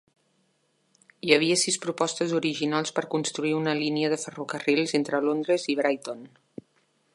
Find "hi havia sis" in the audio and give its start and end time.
1.27-1.77